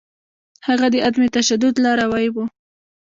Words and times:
هغه 0.67 0.87
د 0.93 0.95
عدم 1.05 1.23
تشدد 1.35 1.75
لاروی 1.83 2.27
و. 2.33 2.35